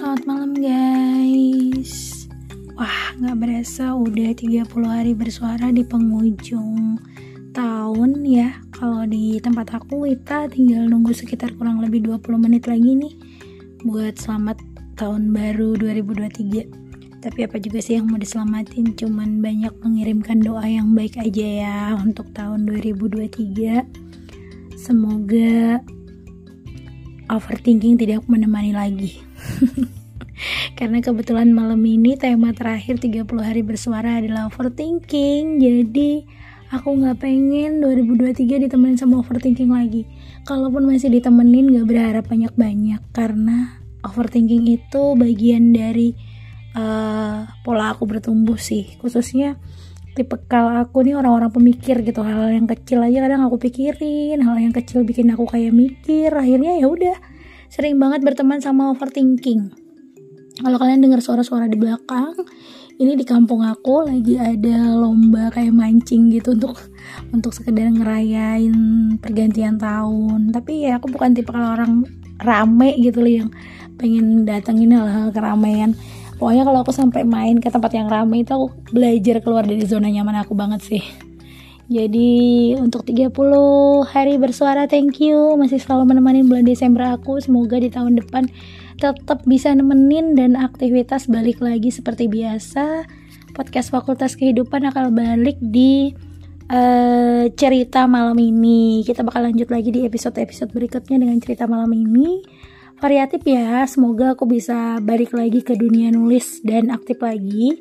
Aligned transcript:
selamat 0.00 0.24
malam 0.24 0.56
guys. 0.56 2.24
Wah, 2.72 3.12
gak 3.20 3.36
berasa 3.36 3.92
udah 3.92 4.32
30 4.32 4.64
hari 4.88 5.12
bersuara 5.12 5.68
di 5.68 5.84
penghujung 5.84 6.96
tahun 7.52 8.24
ya. 8.24 8.48
Kalau 8.72 9.04
di 9.04 9.36
tempat 9.44 9.76
aku 9.76 10.08
kita 10.08 10.48
tinggal 10.48 10.88
nunggu 10.88 11.12
sekitar 11.12 11.52
kurang 11.60 11.84
lebih 11.84 12.00
20 12.08 12.16
menit 12.40 12.64
lagi 12.64 12.96
nih 12.96 13.12
Buat 13.84 14.16
selamat 14.16 14.64
tahun 14.96 15.36
baru 15.36 15.76
2023 15.76 17.20
Tapi 17.20 17.38
apa 17.44 17.60
juga 17.60 17.84
sih 17.84 18.00
yang 18.00 18.08
mau 18.08 18.16
diselamatin? 18.16 18.96
Cuman 18.96 19.44
banyak 19.44 19.84
mengirimkan 19.84 20.40
doa 20.40 20.64
yang 20.64 20.96
baik 20.96 21.20
aja 21.20 21.44
ya 21.44 21.92
Untuk 22.00 22.32
tahun 22.32 22.64
2023 22.72 23.84
Semoga 24.80 25.84
overthinking 27.30 27.94
tidak 27.94 28.26
menemani 28.26 28.74
lagi. 28.74 29.22
Karena 30.78 31.04
kebetulan 31.04 31.52
malam 31.52 31.80
ini 31.84 32.16
tema 32.16 32.50
terakhir 32.56 32.98
30 32.98 33.28
hari 33.38 33.62
bersuara 33.62 34.18
adalah 34.18 34.48
overthinking. 34.48 35.60
Jadi 35.60 36.24
aku 36.72 36.96
nggak 36.96 37.20
pengen 37.20 37.84
2023 37.84 38.66
ditemenin 38.66 38.96
sama 38.96 39.20
overthinking 39.20 39.70
lagi. 39.70 40.08
Kalaupun 40.48 40.88
masih 40.88 41.12
ditemenin 41.12 41.70
gak 41.76 41.86
berharap 41.86 42.24
banyak-banyak. 42.26 43.00
Karena 43.12 43.78
overthinking 44.00 44.64
itu 44.66 45.02
bagian 45.14 45.76
dari 45.76 46.16
uh, 46.72 47.44
pola 47.60 47.92
aku 47.92 48.08
bertumbuh 48.08 48.56
sih. 48.56 48.96
Khususnya 48.96 49.60
tipe 50.18 50.36
kalau 50.50 50.74
aku 50.82 51.06
nih 51.06 51.14
orang-orang 51.14 51.50
pemikir 51.54 52.02
gitu 52.02 52.20
hal, 52.26 52.48
hal 52.48 52.50
yang 52.50 52.66
kecil 52.66 53.00
aja 53.00 53.18
kadang 53.22 53.46
aku 53.46 53.56
pikirin 53.62 54.42
hal 54.42 54.56
yang 54.58 54.74
kecil 54.74 55.06
bikin 55.06 55.30
aku 55.30 55.46
kayak 55.46 55.70
mikir 55.70 56.34
akhirnya 56.34 56.76
ya 56.78 56.86
udah 56.90 57.16
sering 57.70 57.96
banget 58.02 58.26
berteman 58.26 58.58
sama 58.58 58.90
overthinking. 58.90 59.70
Kalau 60.60 60.76
kalian 60.76 61.00
dengar 61.00 61.22
suara-suara 61.22 61.70
di 61.70 61.78
belakang 61.78 62.34
ini 63.00 63.16
di 63.16 63.24
kampung 63.24 63.64
aku 63.64 64.04
lagi 64.04 64.36
ada 64.36 64.92
lomba 64.92 65.48
kayak 65.48 65.72
mancing 65.72 66.28
gitu 66.28 66.52
untuk 66.52 66.76
untuk 67.32 67.54
sekedar 67.56 67.88
ngerayain 67.88 68.74
pergantian 69.22 69.80
tahun. 69.80 70.52
Tapi 70.52 70.90
ya 70.90 71.00
aku 71.00 71.08
bukan 71.08 71.32
tipe 71.32 71.48
kalau 71.48 71.78
orang 71.78 72.04
rame 72.42 72.92
gitu 73.00 73.24
loh 73.24 73.32
yang 73.46 73.50
pengen 73.96 74.44
datengin 74.44 74.92
hal-hal 74.92 75.32
keramaian 75.32 75.96
pokoknya 76.40 76.64
kalau 76.64 76.80
aku 76.80 76.90
sampai 76.96 77.28
main 77.28 77.60
ke 77.60 77.68
tempat 77.68 77.92
yang 77.92 78.08
ramai 78.08 78.48
itu 78.48 78.56
aku 78.56 78.72
belajar 78.96 79.44
keluar 79.44 79.68
dari 79.68 79.84
zona 79.84 80.08
nyaman 80.08 80.40
aku 80.40 80.56
banget 80.56 80.80
sih. 80.80 81.04
Jadi 81.90 82.72
untuk 82.78 83.02
30 83.04 83.34
hari 84.08 84.40
bersuara 84.40 84.88
thank 84.88 85.20
you. 85.20 85.58
Masih 85.60 85.82
selalu 85.82 86.16
menemani 86.16 86.40
bulan 86.46 86.64
Desember 86.64 87.02
aku. 87.12 87.42
Semoga 87.42 87.76
di 87.76 87.92
tahun 87.92 88.16
depan 88.16 88.48
tetap 88.96 89.44
bisa 89.44 89.74
nemenin 89.74 90.38
dan 90.38 90.56
aktivitas 90.56 91.28
balik 91.28 91.60
lagi 91.60 91.92
seperti 91.92 92.30
biasa. 92.30 93.04
Podcast 93.52 93.90
Fakultas 93.90 94.38
Kehidupan 94.38 94.86
akan 94.86 95.12
balik 95.12 95.58
di 95.58 96.14
uh, 96.70 97.50
cerita 97.58 98.06
malam 98.06 98.38
ini. 98.38 99.02
Kita 99.02 99.26
bakal 99.26 99.50
lanjut 99.50 99.68
lagi 99.68 99.90
di 99.90 100.06
episode-episode 100.06 100.70
berikutnya 100.70 101.18
dengan 101.18 101.42
cerita 101.42 101.66
malam 101.66 101.90
ini 101.90 102.59
variatif 103.00 103.40
ya 103.48 103.82
semoga 103.88 104.36
aku 104.36 104.44
bisa 104.44 105.00
balik 105.00 105.32
lagi 105.32 105.64
ke 105.64 105.72
dunia 105.72 106.12
nulis 106.12 106.60
dan 106.60 106.92
aktif 106.92 107.16
lagi. 107.24 107.80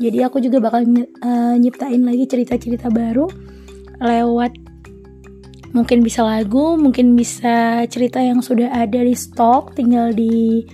Jadi 0.00 0.24
aku 0.24 0.40
juga 0.40 0.62
bakal 0.62 0.86
uh, 1.20 1.54
nyiptain 1.60 2.00
lagi 2.00 2.24
cerita-cerita 2.24 2.88
baru 2.88 3.28
lewat 4.00 4.56
mungkin 5.76 6.00
bisa 6.00 6.24
lagu 6.24 6.80
mungkin 6.80 7.12
bisa 7.12 7.84
cerita 7.86 8.18
yang 8.22 8.40
sudah 8.40 8.72
ada 8.72 9.04
di 9.04 9.12
stok 9.12 9.76
tinggal 9.76 10.10
di 10.10 10.64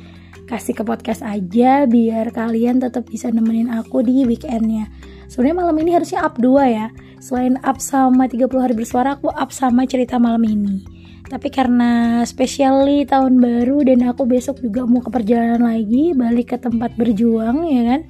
kasih 0.46 0.78
ke 0.78 0.86
podcast 0.86 1.26
aja 1.26 1.84
biar 1.90 2.30
kalian 2.30 2.78
tetap 2.78 3.10
bisa 3.10 3.32
nemenin 3.34 3.72
aku 3.72 4.04
di 4.04 4.22
weekendnya. 4.22 4.86
Sebenarnya 5.26 5.56
malam 5.58 5.76
ini 5.82 5.90
harusnya 5.90 6.22
up 6.22 6.38
2 6.38 6.46
ya. 6.70 6.86
Selain 7.18 7.58
up 7.66 7.82
sama 7.82 8.30
30 8.30 8.46
hari 8.62 8.74
bersuara 8.78 9.18
aku 9.18 9.32
up 9.34 9.50
sama 9.50 9.82
cerita 9.90 10.22
malam 10.22 10.46
ini 10.46 10.95
tapi 11.26 11.50
karena 11.50 12.22
spesiali 12.22 13.02
tahun 13.02 13.42
baru 13.42 13.82
dan 13.82 14.06
aku 14.06 14.30
besok 14.30 14.62
juga 14.62 14.86
mau 14.86 15.02
ke 15.02 15.10
perjalanan 15.10 15.66
lagi 15.66 16.14
balik 16.14 16.54
ke 16.54 16.56
tempat 16.62 16.94
berjuang 16.94 17.66
ya 17.66 17.82
kan? 17.82 18.00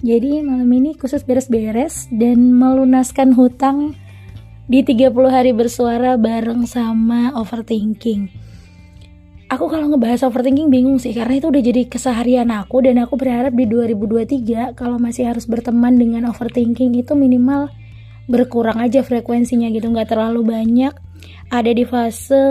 Jadi 0.00 0.40
malam 0.40 0.68
ini 0.72 0.96
khusus 0.96 1.24
beres-beres 1.24 2.08
dan 2.12 2.56
melunaskan 2.56 3.36
hutang 3.36 3.96
di 4.64 4.80
30 4.80 5.12
hari 5.28 5.52
bersuara 5.52 6.16
bareng 6.16 6.64
sama 6.64 7.32
overthinking. 7.36 8.32
Aku 9.50 9.66
kalau 9.66 9.90
ngebahas 9.90 10.30
overthinking 10.30 10.70
bingung 10.70 10.96
sih 11.02 11.10
karena 11.10 11.42
itu 11.42 11.50
udah 11.50 11.58
jadi 11.58 11.82
keseharian 11.90 12.48
aku 12.54 12.86
dan 12.86 13.02
aku 13.02 13.18
berharap 13.18 13.50
di 13.50 13.66
2023 13.66 14.78
kalau 14.78 14.96
masih 14.96 15.26
harus 15.26 15.44
berteman 15.44 15.98
dengan 15.98 16.30
overthinking 16.30 16.94
itu 16.96 17.18
minimal 17.18 17.66
berkurang 18.30 18.78
aja 18.78 19.02
frekuensinya 19.02 19.66
gitu 19.74 19.90
nggak 19.90 20.14
terlalu 20.14 20.46
banyak 20.46 20.94
ada 21.50 21.70
di 21.70 21.82
fase 21.82 22.42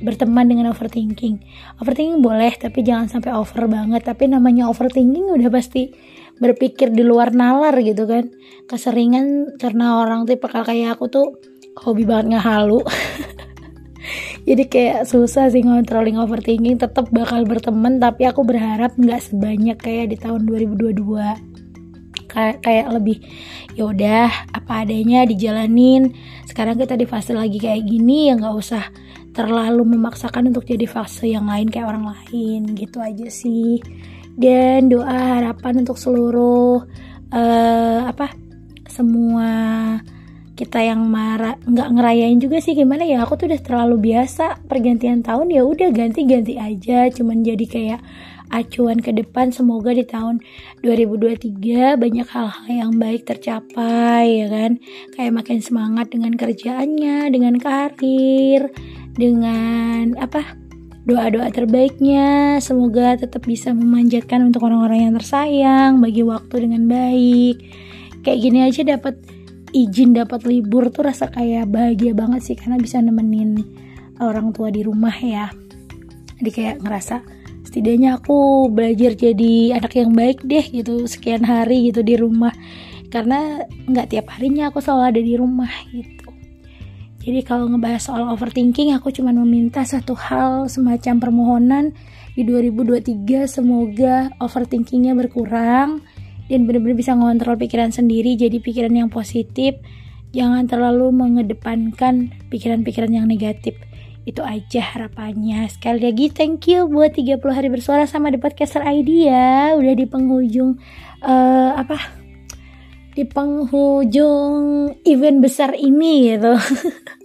berteman 0.00 0.46
dengan 0.48 0.66
overthinking. 0.72 1.40
Overthinking 1.80 2.20
boleh, 2.20 2.52
tapi 2.56 2.84
jangan 2.84 3.08
sampai 3.08 3.32
over 3.32 3.64
banget. 3.68 4.04
Tapi 4.04 4.28
namanya 4.28 4.68
overthinking 4.68 5.32
udah 5.32 5.48
pasti 5.48 5.92
berpikir 6.36 6.92
di 6.92 7.00
luar 7.00 7.32
nalar 7.32 7.72
gitu 7.80 8.04
kan. 8.04 8.28
Keseringan 8.68 9.56
karena 9.56 10.04
orang 10.04 10.28
tipe 10.28 10.44
kayak 10.48 11.00
aku 11.00 11.08
tuh 11.08 11.26
hobi 11.80 12.04
banget 12.04 12.36
ngehalu. 12.36 12.84
Jadi 14.46 14.62
kayak 14.70 15.10
susah 15.10 15.50
sih 15.50 15.64
ngontrolling 15.64 16.20
overthinking. 16.20 16.78
Tetap 16.78 17.10
bakal 17.10 17.42
berteman, 17.48 17.98
tapi 17.98 18.28
aku 18.28 18.46
berharap 18.46 18.94
nggak 18.94 19.32
sebanyak 19.32 19.78
kayak 19.80 20.14
di 20.14 20.16
tahun 20.20 20.46
2022 20.46 21.55
kayak 22.36 22.60
kayak 22.60 22.86
lebih 22.92 23.18
ya 23.72 23.88
udah 23.88 24.28
apa 24.52 24.84
adanya 24.84 25.24
dijalanin. 25.24 26.12
Sekarang 26.44 26.76
kita 26.76 27.00
di 27.00 27.08
fase 27.08 27.32
lagi 27.32 27.56
kayak 27.56 27.88
gini 27.88 28.28
ya 28.28 28.36
nggak 28.36 28.56
usah 28.60 28.84
terlalu 29.32 29.96
memaksakan 29.96 30.52
untuk 30.52 30.68
jadi 30.68 30.84
fase 30.84 31.32
yang 31.32 31.48
lain 31.48 31.72
kayak 31.72 31.88
orang 31.88 32.12
lain 32.12 32.76
gitu 32.76 33.00
aja 33.00 33.32
sih. 33.32 33.80
Dan 34.36 34.92
doa 34.92 35.40
harapan 35.40 35.80
untuk 35.80 35.96
seluruh 35.96 36.84
uh, 37.32 38.00
apa 38.04 38.36
semua 38.84 39.48
kita 40.56 40.80
yang 40.80 41.04
marah 41.04 41.60
nggak 41.68 41.88
ngerayain 41.92 42.40
juga 42.40 42.64
sih 42.64 42.72
gimana 42.72 43.04
ya 43.04 43.20
aku 43.22 43.36
tuh 43.36 43.52
udah 43.52 43.60
terlalu 43.60 44.10
biasa 44.12 44.64
pergantian 44.64 45.20
tahun 45.20 45.52
ya 45.52 45.62
udah 45.68 45.92
ganti-ganti 45.92 46.56
aja 46.56 47.12
cuman 47.12 47.44
jadi 47.44 47.64
kayak 47.68 48.00
acuan 48.50 49.02
ke 49.02 49.10
depan 49.10 49.50
semoga 49.50 49.90
di 49.90 50.06
tahun 50.06 50.38
2023 50.82 51.98
banyak 51.98 52.28
hal-hal 52.30 52.66
yang 52.70 52.92
baik 52.94 53.26
tercapai 53.26 54.44
ya 54.44 54.46
kan? 54.46 54.78
Kayak 55.18 55.32
makin 55.34 55.58
semangat 55.58 56.06
dengan 56.14 56.34
kerjaannya 56.38 57.30
dengan 57.34 57.54
karir 57.58 58.70
dengan 59.16 60.14
apa 60.20 60.44
doa-doa 61.06 61.50
terbaiknya 61.54 62.58
semoga 62.58 63.14
tetap 63.14 63.46
bisa 63.46 63.70
memanjatkan 63.70 64.50
untuk 64.50 64.66
orang-orang 64.66 65.10
yang 65.10 65.14
tersayang 65.18 65.92
bagi 66.02 66.22
waktu 66.22 66.70
dengan 66.70 66.86
baik. 66.86 67.56
Kayak 68.22 68.38
gini 68.42 68.58
aja 68.66 68.82
dapat 68.82 69.35
izin 69.76 70.16
dapat 70.16 70.48
libur 70.48 70.88
tuh 70.88 71.12
rasa 71.12 71.28
kayak 71.28 71.68
bahagia 71.68 72.16
banget 72.16 72.40
sih 72.40 72.56
karena 72.56 72.80
bisa 72.80 72.96
nemenin 73.04 73.60
orang 74.24 74.56
tua 74.56 74.72
di 74.72 74.80
rumah 74.80 75.12
ya. 75.12 75.52
Jadi 76.40 76.50
kayak 76.52 76.76
ngerasa 76.80 77.20
setidaknya 77.68 78.16
aku 78.16 78.72
belajar 78.72 79.12
jadi 79.12 79.76
anak 79.76 79.92
yang 80.00 80.16
baik 80.16 80.40
deh 80.48 80.64
gitu 80.64 81.04
sekian 81.04 81.44
hari 81.44 81.92
gitu 81.92 82.00
di 82.00 82.16
rumah. 82.16 82.56
Karena 83.12 83.60
nggak 83.68 84.16
tiap 84.16 84.26
harinya 84.32 84.72
aku 84.72 84.80
selalu 84.80 85.02
ada 85.12 85.20
di 85.20 85.34
rumah 85.36 85.72
gitu. 85.92 86.28
Jadi 87.26 87.40
kalau 87.42 87.68
ngebahas 87.68 88.00
soal 88.00 88.24
overthinking 88.32 88.94
aku 88.96 89.10
cuma 89.12 89.34
meminta 89.34 89.84
satu 89.84 90.16
hal 90.16 90.72
semacam 90.72 91.20
permohonan. 91.20 91.84
Di 92.36 92.44
2023 92.44 93.48
semoga 93.48 94.28
overthinkingnya 94.44 95.16
berkurang 95.16 96.04
dan 96.46 96.66
benar-benar 96.66 96.98
bisa 96.98 97.14
ngontrol 97.14 97.58
pikiran 97.58 97.90
sendiri 97.90 98.38
jadi 98.38 98.58
pikiran 98.62 98.94
yang 98.94 99.10
positif. 99.10 99.78
Jangan 100.34 100.68
terlalu 100.68 101.10
mengedepankan 101.14 102.34
pikiran-pikiran 102.52 103.08
yang 103.08 103.26
negatif. 103.26 103.78
Itu 104.26 104.42
aja 104.42 104.82
harapannya. 104.82 105.70
Sekali 105.70 106.02
lagi 106.02 106.28
thank 106.34 106.66
you 106.66 106.90
buat 106.90 107.14
30 107.14 107.40
hari 107.46 107.70
bersuara 107.70 108.04
sama 108.10 108.28
di 108.34 108.38
podcaster 108.42 108.82
ID 108.82 109.30
ya. 109.30 109.78
Udah 109.78 109.94
di 109.94 110.04
penghujung 110.04 110.76
uh, 111.22 111.70
apa? 111.78 111.98
Di 113.16 113.24
penghujung 113.24 114.92
event 115.08 115.38
besar 115.40 115.72
ini 115.72 116.36
gitu 116.36 116.52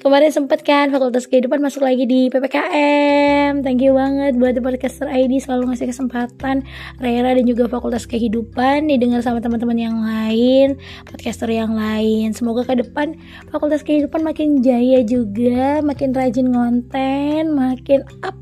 kemarin 0.00 0.30
sempet 0.30 0.62
kan 0.62 0.90
fakultas 0.90 1.28
kehidupan 1.28 1.60
masuk 1.60 1.84
lagi 1.84 2.04
di 2.04 2.32
PPKM 2.32 3.62
thank 3.62 3.80
you 3.80 3.94
banget 3.96 4.36
buat 4.36 4.56
podcaster 4.58 5.06
ID 5.08 5.40
selalu 5.42 5.72
ngasih 5.72 5.90
kesempatan. 5.90 6.66
Rera 7.00 7.36
dan 7.36 7.44
juga 7.44 7.68
fakultas 7.68 8.08
kehidupan 8.08 8.88
didengar 8.88 9.20
sama 9.20 9.44
teman-teman 9.44 9.78
yang 9.78 9.96
lain 10.00 10.76
podcaster 11.04 11.50
yang 11.50 11.76
lain. 11.76 12.32
Semoga 12.32 12.64
ke 12.64 12.80
depan 12.80 13.18
fakultas 13.52 13.84
kehidupan 13.84 14.24
makin 14.24 14.64
jaya 14.64 15.04
juga 15.04 15.84
makin 15.84 16.16
rajin 16.16 16.50
ngonten 16.50 17.52
makin 17.52 18.02
up 18.24 18.34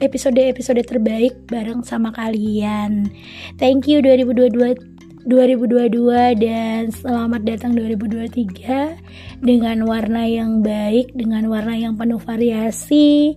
episode-episode 0.00 0.80
terbaik 0.88 1.36
bareng 1.46 1.84
sama 1.84 2.10
kalian. 2.16 3.12
Thank 3.60 3.86
you 3.86 4.00
2022 4.00 4.89
2022 5.28 6.40
dan 6.40 6.88
selamat 6.88 7.44
datang 7.44 7.76
2023 7.76 9.44
dengan 9.44 9.84
warna 9.84 10.24
yang 10.24 10.64
baik, 10.64 11.12
dengan 11.12 11.44
warna 11.52 11.76
yang 11.76 11.92
penuh 12.00 12.16
variasi, 12.16 13.36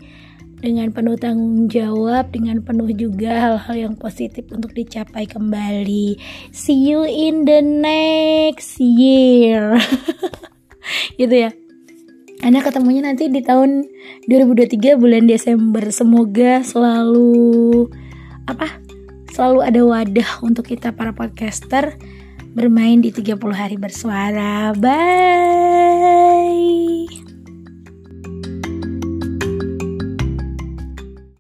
dengan 0.64 0.96
penuh 0.96 1.20
tanggung 1.20 1.68
jawab, 1.68 2.32
dengan 2.32 2.64
penuh 2.64 2.88
juga 2.96 3.36
hal-hal 3.36 3.76
yang 3.92 3.96
positif 4.00 4.48
untuk 4.56 4.72
dicapai 4.72 5.28
kembali. 5.28 6.16
See 6.56 6.88
you 6.88 7.04
in 7.04 7.44
the 7.44 7.60
next 7.60 8.80
year. 8.80 9.76
gitu 11.20 11.36
ya. 11.36 11.52
Anda 12.44 12.64
ketemunya 12.64 13.04
nanti 13.04 13.28
di 13.28 13.44
tahun 13.44 13.88
2023 14.32 15.00
bulan 15.00 15.28
Desember. 15.28 15.84
Semoga 15.92 16.64
selalu 16.64 17.88
apa? 18.48 18.83
Selalu 19.34 19.66
ada 19.66 19.82
wadah 19.82 20.46
untuk 20.46 20.70
kita 20.70 20.94
para 20.94 21.10
podcaster 21.10 21.98
bermain 22.54 23.02
di 23.02 23.10
30 23.10 23.42
hari 23.50 23.82
bersuara. 23.82 24.78
Bye. 24.78 24.94